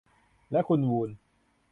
[0.51, 1.09] และคุณวูน